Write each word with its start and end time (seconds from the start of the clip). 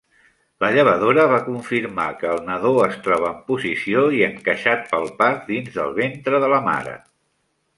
La 0.63 0.69
llevadora 0.75 1.25
va 1.31 1.35
confirmar 1.49 2.07
que 2.21 2.31
el 2.37 2.41
nadó 2.47 2.71
es 2.85 2.97
troba 3.09 3.29
en 3.33 3.37
posició 3.51 4.07
i 4.21 4.25
encaixat 4.29 4.89
pel 4.95 5.07
part 5.21 5.45
dins 5.53 5.71
del 5.77 5.97
ventre 6.03 6.41
de 6.47 6.51
la 6.57 6.63
mare. 6.71 6.97